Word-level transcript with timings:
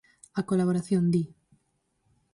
A 0.39 0.41
colaboración, 0.49 1.03
di. 1.13 1.23